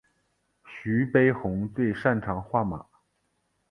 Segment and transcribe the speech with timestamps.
[0.65, 2.83] 徐悲鸿最擅长画马。